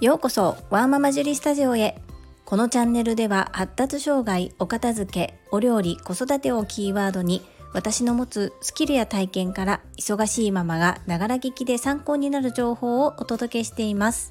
[0.00, 2.00] ようこそワーママジュリスタジオへ。
[2.46, 7.42] このチャンネルでは発達障害お片付けお料理子育てをキーワードに
[7.74, 14.30] 私の持つスキルや体験から忙しいママがながら聞きで参考になる情報をお届けしています。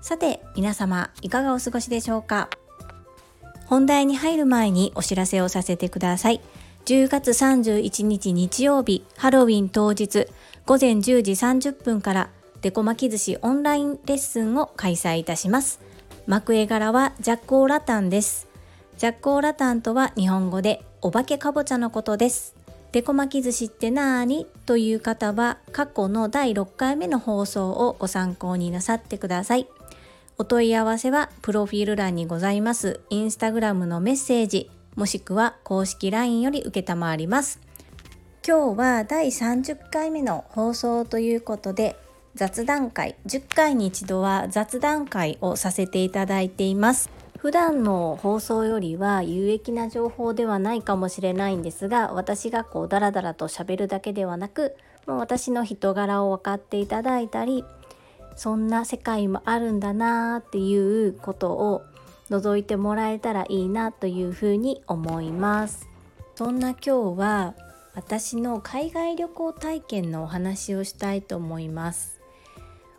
[0.00, 2.48] さて皆様いかがお過ごしでしょうか？
[3.66, 6.40] 本題に入る前にお知らせをさせてください。
[6.86, 10.26] 10月31日日曜日ハロウィン当日
[10.64, 12.30] 午前10時30分から
[12.66, 15.78] デコ巻き寿司オンラインレッスンを開催いたします。
[16.26, 18.48] 幕絵柄はジャッコーラタンです。
[18.98, 22.56] ジャッコーラタンとは日本語でお化けかぼちゃのことです。
[22.90, 29.68] デコ巻き寿司ってなーにという方は過去の第6回目の放送をご参考になさってください。
[30.36, 37.60] お問い合わせはプロフィール欄にございますインスタグラムのメッセージもしくは公式 LINE より受けたまわります。
[38.44, 41.96] 今日は第30回目の放送ということで
[42.36, 47.08] 雑談会10回に一度は雑談会をさせていただいています。
[47.38, 57.64] 普段の放送よりは有益な情報ではないかもしれないんですが私がこうダラダラと喋るだけではなくもう私の人柄を分かっていただいたり
[58.36, 61.82] そんな世界もあるんだなっていうことを
[62.30, 65.88] 覗いてもらえたらいいなというふうに思います。
[66.34, 67.54] そんな今日は
[67.94, 72.15] 私の海外旅行体験のお話をしたいと思います。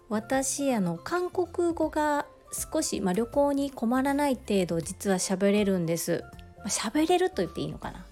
[0.10, 6.24] 私あの韓国語が少し、まあ、旅行に困らない程度実は喋れるんです。
[6.66, 8.06] 喋、まあ、れると言っていいのかな。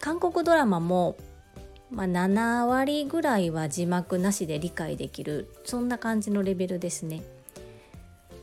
[0.00, 1.16] 韓国ドラマも、
[1.90, 5.50] まあ、7割ぐらいは字幕なしで理解できる。
[5.64, 7.22] そんな感じのレベルですね。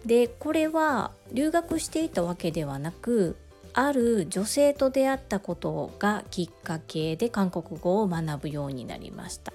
[0.06, 3.36] でこれは留学していたわけではなく
[3.74, 9.52] ある女性と出会ったことがきっかけで韓国語を学ぶようになりました。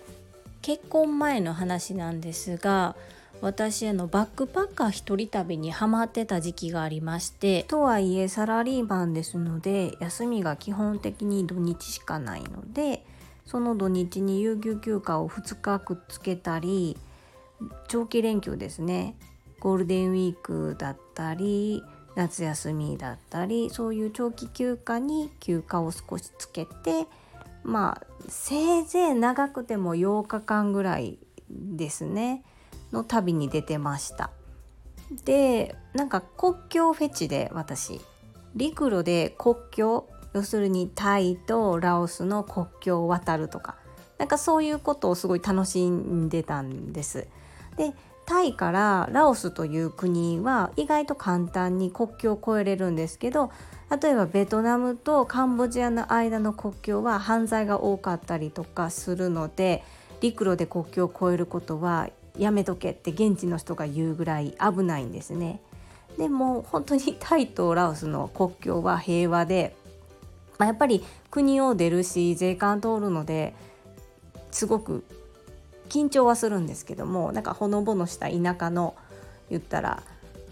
[0.62, 2.96] 結婚前の話なんですが
[3.40, 13.02] 私あのバックパッカー一人旅にハマってた時期がありましてとはいえサラリーマンですので休みが基本的に土日しかないので
[13.46, 16.98] その土日に有給休暇を2日くっつけたり
[17.88, 19.16] 長期連休ですね
[19.58, 21.82] ゴールデンウィークだったり
[22.16, 27.06] 夏休みだったりそういう長期休暇に休暇を少しつけて
[27.62, 31.18] まあせいぜい長くても8日間ぐらい
[31.50, 32.44] ですね。
[32.92, 34.30] の旅に出てました。
[35.24, 38.00] でなんか国境フェチで私
[38.54, 43.76] 陸路で国境要するにタイとラオスの国境を渡るとか
[44.18, 47.26] なんかそういうことをすごい楽しんでたんです。
[47.76, 47.94] で
[48.30, 53.50] タイからラオスという国は意外と簡単に国境を越えれるんですけど
[54.00, 59.82] 例えばベトナムとカンボジアの間の国境は犯罪が多かったりとかするので
[60.20, 62.08] 陸路で国境を越えることは
[62.38, 65.60] やめとけって現地の人が言うぐらい危ないんですね。
[66.16, 69.74] でも本当にタイとラオスの国境は平和で、
[70.56, 73.54] まあ、やっぱり国を出るし税関通るので
[74.52, 75.02] すごく
[75.90, 78.94] 緊張はするんですけどもなんかほのぼのした田舎の
[79.50, 80.02] 言ったら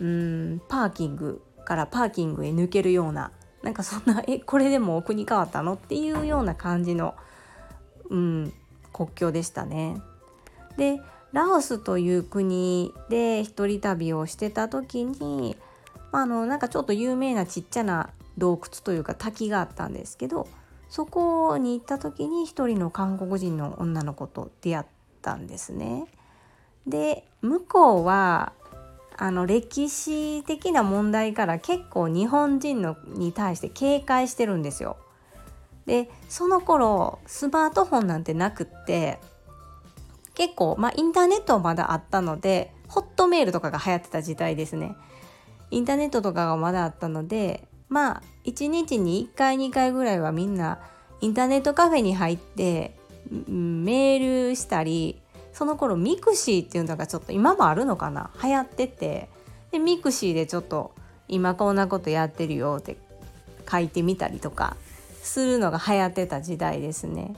[0.00, 3.31] うんパーキングからパーキングへ抜けるような
[3.62, 7.15] なんかそんなえこれでも国変わったのっていうような感じの、
[8.10, 8.53] うん、
[8.93, 10.00] 国境でしたね。
[10.76, 11.00] で
[11.32, 15.56] ラオスという国で一人旅をしてた時に、
[16.10, 20.49] あのなんかちょっと有名なちっちゃな洞窟というか滝があったんですけど
[20.88, 24.98] そこに行った時に一人の韓国人の女の子と出会って
[25.28, 26.06] たんですね。
[26.87, 28.53] で向こうは
[29.19, 34.97] あの歴史的な問題から結構日本人のに対して警戒してるんですよ。
[35.84, 39.19] でその頃スマートフォンなんてなくって
[40.34, 44.97] 結構、まあ、インターネットはまだあったのでホットメールとかが流行ってた時代ですね。
[45.71, 50.78] インターネットとかがまだあったのでまあ1日に1回2回ぐらいはみんな
[51.21, 52.97] インターネットカフェに入って
[53.31, 54.25] メール
[54.57, 55.21] したり
[55.53, 58.31] その頃ミクシーっていうのがちょっと今もあるのかな？
[58.43, 59.29] 流行ってて
[59.73, 60.93] でミクシーでちょっと
[61.27, 62.97] 今こんなことやってるよって
[63.71, 64.77] 書いてみたりとか
[65.23, 67.35] するのが流行ってた時代ですね。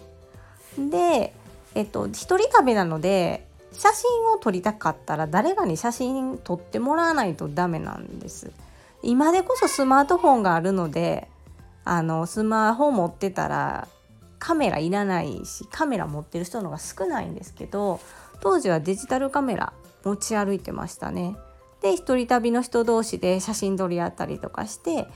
[0.79, 1.35] で、
[1.75, 8.53] えっと、一人旅なので写真を撮りたかったら誰かに写真撮ってもらわないとダメなんです。
[9.03, 11.27] 今でこそスマートフォンがあるので
[11.85, 13.89] あのスマホ持ってたら
[14.41, 18.01] カメラいらないしカメラ持ってる人の方が少ないんですけど
[18.41, 19.73] 当時はデジタルカメラ
[20.03, 21.37] 持ち歩いてましたね。
[21.83, 25.07] で一人旅の人同士で写真撮り合ったりとかして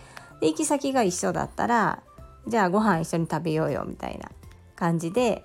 [0.41, 2.03] で行き先が一緒だったら
[2.47, 4.31] じゃあご飯一緒に食べようよみたいな
[4.77, 5.45] 感じで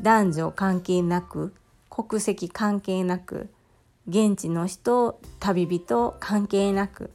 [0.00, 1.54] 男女関係なく
[1.90, 3.48] 国籍関係なく
[4.08, 7.10] 現地の人旅人関係なく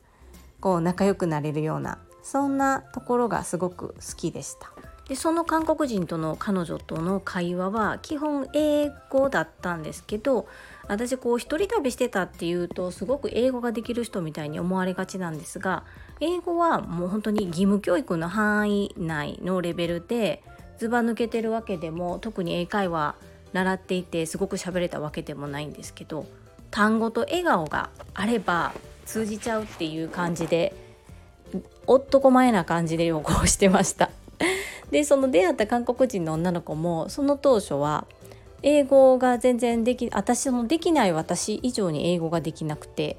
[0.60, 4.72] こう仲良くなれるようなそんなところがすごく好きでした。
[5.13, 10.48] でその韓国人との彼女との会話は基本英語だったんですけど
[10.88, 15.83] 私こう一人旅してたっていうとすごく英語ができる人みたいに思われがちなんですが
[16.19, 20.42] 英語はもう本当に義務教育の範囲内のレベルで
[20.80, 23.13] ずば抜けてるわけでも特に英会話
[23.51, 26.25] 習っていてすごく喋れたわけでもないんですけど
[26.71, 28.74] 単語と笑顔があれば
[29.06, 30.74] 通じちゃうっていう感じで
[31.86, 34.10] 男前な感じで旅行してました。
[34.93, 38.05] でその出会った韓国人の女の子もその当初は
[38.61, 43.17] 英語が全然でき私のできない私以上に英語ができなくて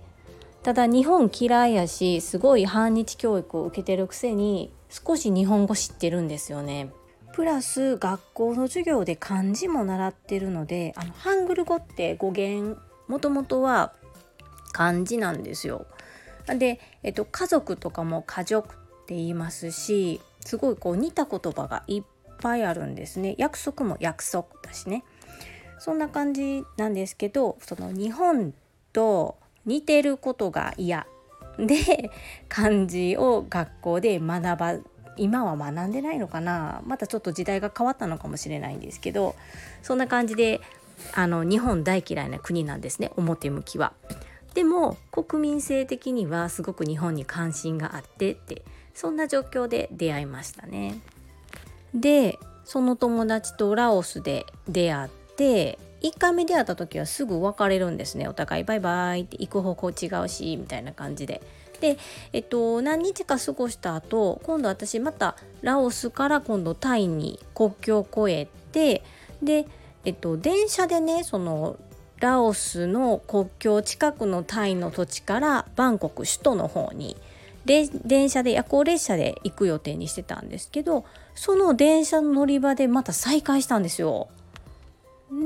[0.62, 6.92] ただ日本嫌いやしすごい反日教育を受けてるくせに少し日本語知ってるんですよね。
[7.32, 13.92] プラス学校の授業で漢字も習ってるのであのハングル語って語源もともとは
[14.72, 15.86] 漢字なんですよ。
[16.46, 22.02] で、えっと、家族とかも家族って言いますしすごいこう似た言葉がいっ
[22.40, 23.34] ぱいあるんですね。
[23.38, 25.04] 約束も約束だしね。
[25.78, 28.54] そんな感じなんですけどその日本
[28.92, 29.36] と
[29.66, 31.06] 似てることが嫌
[31.58, 32.10] で
[32.48, 34.74] 漢字を学校で学ば
[35.16, 39.36] 今は学んでないのかなまたちょっと時代が変わったのかもしれないんですけど
[39.82, 40.60] そんな感じで
[41.12, 43.92] あの日本大嫌いな国なんですね表向きは。
[44.54, 48.62] でも国民性的にはすごく日本に関心があってって
[48.94, 50.98] そんな状況で出会いましたね。
[51.94, 61.42] でその友達とラオスで出会って1回目出会った時はすぐ別れるんですねお互いバイバイって行く方向違うしみたいな感じで。
[61.80, 61.98] で、
[62.32, 69.02] えっと、何日か過ごした後今度私またラオスから今度タイに国境を越えて
[69.42, 69.66] で、
[70.04, 71.76] えっと、電車でねその
[72.20, 77.16] ラオスの国境近くのタイの土地からバンコク首都の方に
[77.64, 84.28] 電車で夜行列車で行く予定にしてたんですけどその電車の乗り場でまた再会したんですよ。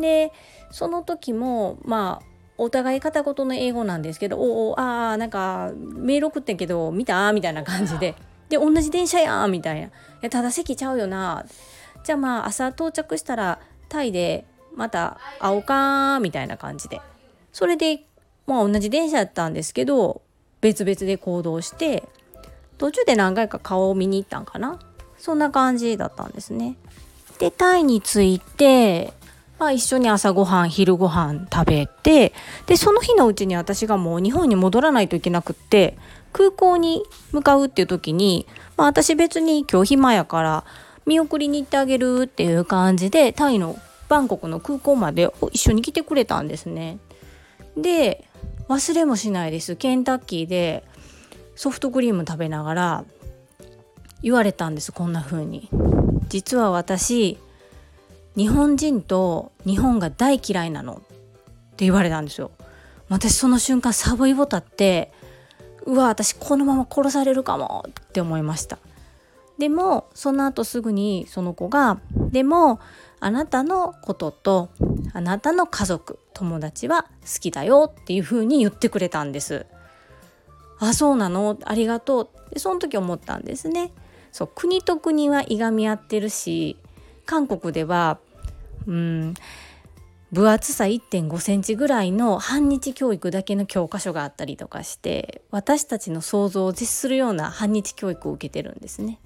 [0.00, 0.32] で
[0.70, 2.26] その時もまあ
[2.58, 8.16] お互い片言の英語なんですけど「おおあーなんかメール送ってんけど見た?」みたいな感じで
[8.50, 9.90] 「で同じ電車やん」みたいな
[10.28, 11.46] 「ただ席ちゃうよな」
[12.04, 14.44] じゃあまあ朝到着したらタイで
[14.74, 17.00] また会おうかみたいな感じで
[17.52, 18.04] それで
[18.46, 20.20] まあ同じ電車やったんですけど
[20.60, 22.08] 別々で行動して
[22.78, 24.78] 途中で何回か顔を見に行ったんかな？
[25.18, 26.76] そんな感じだったんですね。
[27.38, 29.12] でタイに着いて
[29.58, 32.32] まあ、一緒に朝ごはん昼ごはん食べて
[32.66, 35.98] でその日のうちに私がもう日本に戻らないといけなくって
[36.32, 37.02] 空港に
[37.32, 38.46] 向かうっていう時に、
[38.76, 40.64] まあ、私別に今日暇やから
[41.06, 43.76] 見送りに行ってあげるっていう感じでタイの
[44.08, 47.00] バンコクの空港まで一緒に来てくれたんですね。
[47.76, 48.27] で
[48.68, 50.84] 忘れもしないですケンタッキーで
[51.56, 53.04] ソフトクリーム食べながら
[54.22, 55.68] 言われたんですこんな風に。
[56.28, 57.38] 実は私
[58.36, 60.98] 日本人と日本が大嫌いなのっ
[61.76, 62.50] て言われたんですよ。
[63.08, 65.12] 私その瞬間サボイボタって
[65.86, 68.78] うわ私このまま殺されるかもって思いました
[69.58, 71.98] でもその後すぐにその子が
[72.30, 72.80] 「でも
[73.20, 74.68] あなたのことと
[75.12, 79.66] あなたの家族友達は好きだよ」っていう風に言ってくれたんです。
[80.78, 81.58] あそうなの？
[81.64, 82.28] ありがとう。
[82.54, 83.92] でその時思ったんですね。
[84.30, 86.76] そう国と国はいがみ合ってるし
[87.26, 88.18] 韓国では
[88.86, 89.34] うん
[90.30, 99.18] 分厚さ1.5センチぐらいの反日教育だけの教科書があったりとかして私たちの想像を絶するような反日教育を受けてるんですね。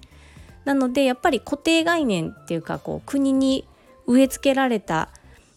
[0.63, 3.67] なのでやっぱり固定概念っていうかこう国に
[4.07, 5.09] 植え付けられた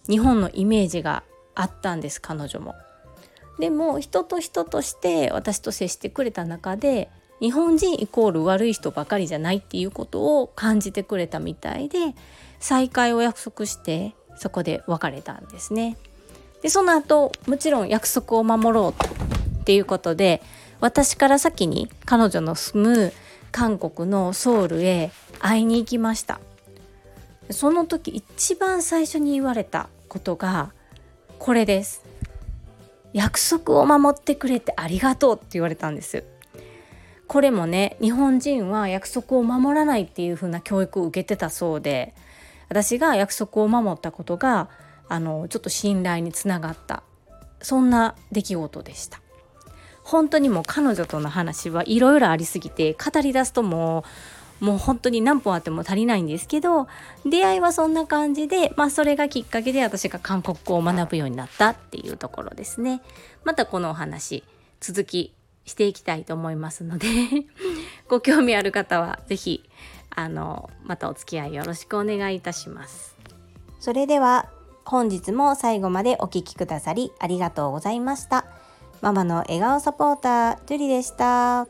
[0.08, 1.22] 日本のイメージが
[1.54, 2.74] あったんです彼女も。
[3.58, 7.08] でも人と人として私と接してくれた中で
[7.40, 12.14] 日本人イコール悪い人ばかりじゃないっていうことを感じてくれたみたいで
[12.60, 15.96] 再会を約束してそこで別れたんですね。
[16.62, 20.42] でその後もちろん約束を守ろうっていうことで
[20.80, 23.12] 私から先に彼女の住む
[23.52, 26.40] 韓国のソウルへ会いに行きました
[27.50, 30.72] その時一番最初に言われたことが
[31.38, 32.02] これです。
[33.12, 36.24] 約束を守ってくれてありがとうって言われたんです。
[37.26, 42.14] これもね日本人は約束を守らないっていう風な教育を受けてたそうで
[42.68, 44.68] 私が約束を守ったことが
[45.08, 47.02] あのちょっと信頼につながった。
[47.62, 49.20] そんな出来事でした。
[50.02, 54.02] 本当にもう彼女との話はいろいろありすぎて語り出すともう
[54.60, 56.88] もう本当に何本あっても足りないんですけど
[57.24, 63.02] 出会いはそんな感じで、まあ、それがきっかけで私が韓国語を学ぶようになったっていうところですね。
[63.44, 64.44] またこのお話
[64.80, 65.34] 続き
[65.64, 67.08] していきたいと思いますので
[68.08, 69.68] ご興味ある方は是非
[70.10, 73.16] あのまたお付き合いよろしくお願いいたします。
[73.80, 74.48] それでは
[74.84, 78.46] 本日も最後までお聴きくださりありがとうございました。
[79.02, 81.66] ママの笑顔サポーター、ジュリでした。